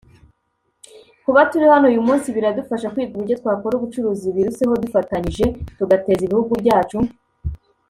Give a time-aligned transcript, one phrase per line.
[1.23, 5.45] Kuba turi hano uyu munsi biradufasha kwiga uburyo twakora ubucuruzi biruseho dufatanyije
[5.77, 6.97] tugateza ibihugu byacu